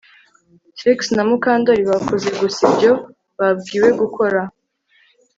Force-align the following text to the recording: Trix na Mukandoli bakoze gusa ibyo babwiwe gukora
Trix 0.77 0.99
na 1.15 1.23
Mukandoli 1.29 1.83
bakoze 1.91 2.29
gusa 2.39 2.61
ibyo 2.69 2.93
babwiwe 3.37 3.89
gukora 3.99 4.41